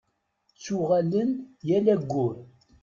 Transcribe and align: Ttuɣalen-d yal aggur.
Ttuɣalen-d 0.53 1.31
yal 1.67 1.85
aggur. 1.93 2.35